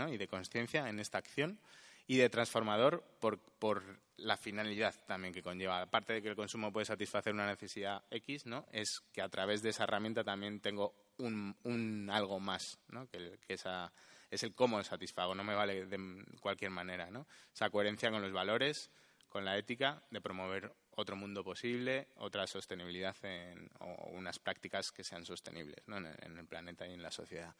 [0.09, 1.59] y de conciencia en esta acción
[2.07, 3.83] y de transformador por, por,
[4.17, 5.81] la finalidad también que conlleva.
[5.81, 8.67] Aparte de que el consumo puede satisfacer una necesidad X, ¿no?
[8.71, 13.07] es que a través de esa herramienta también tengo un, un algo más, ¿no?
[13.09, 13.91] que, esa,
[14.29, 17.09] es el cómo satisfago, no me vale de cualquier manera.
[17.09, 17.27] ¿no?
[17.53, 18.91] Esa coherencia con los valores,
[19.29, 23.15] con la ética de promover otro mundo posible, otra sostenibilidad
[23.79, 25.97] o unas prácticas que sean sostenibles ¿no?
[25.97, 27.55] en, en el planeta y en la sociedad.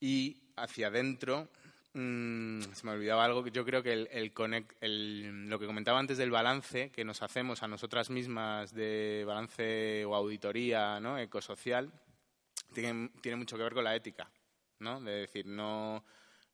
[0.00, 1.48] Y hacia adentro,
[1.94, 3.46] Mm, se me olvidaba algo.
[3.48, 8.08] Yo creo que el, lo que comentaba antes del balance que nos hacemos a nosotras
[8.08, 11.18] mismas de balance o auditoría ¿no?
[11.18, 11.92] ecosocial
[12.72, 14.30] tiene, tiene mucho que ver con la ética.
[14.78, 15.00] ¿no?
[15.00, 16.04] De decir, no,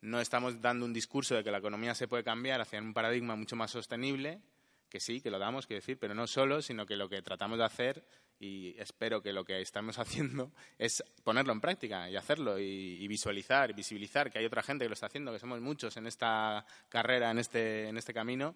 [0.00, 3.36] no estamos dando un discurso de que la economía se puede cambiar hacia un paradigma
[3.36, 4.40] mucho más sostenible,
[4.88, 7.58] que sí, que lo damos, quiero decir, pero no solo, sino que lo que tratamos
[7.58, 8.04] de hacer
[8.40, 13.74] y espero que lo que estamos haciendo es ponerlo en práctica y hacerlo y, visualizar,
[13.74, 17.30] visibilizar que hay otra gente que lo está haciendo, que somos muchos en esta carrera,
[17.30, 18.54] en este, en este camino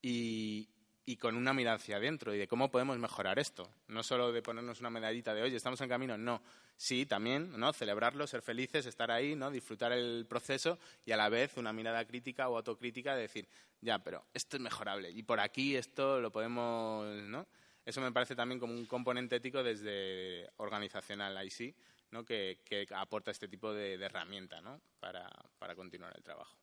[0.00, 0.68] y,
[1.04, 3.68] y con una mirada hacia adentro y de cómo podemos mejorar esto.
[3.88, 6.42] No solo de ponernos una medallita de, oye, estamos en camino, no.
[6.76, 7.72] Sí, también, ¿no?
[7.72, 9.50] Celebrarlo, ser felices, estar ahí, ¿no?
[9.50, 13.48] Disfrutar el proceso y a la vez una mirada crítica o autocrítica de decir,
[13.80, 17.46] ya, pero esto es mejorable y por aquí esto lo podemos, ¿no?
[17.84, 21.74] Eso me parece también como un componente ético desde organizacional ahí sí,
[22.12, 22.24] ¿no?
[22.24, 22.60] que,
[22.94, 24.80] aporta este tipo de, herramienta ¿no?
[25.00, 25.28] para,
[25.58, 26.56] para, continuar el trabajo.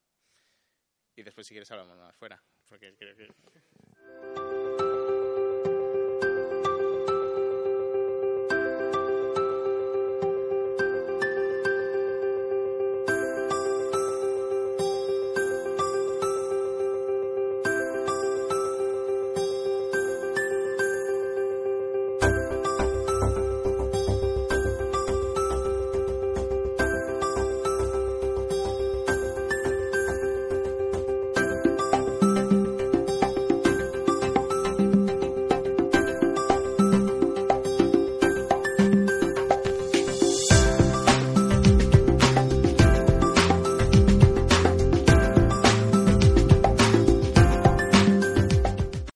[1.18, 4.89] Y después, si quieres, hablamos más fuera, porque creo que...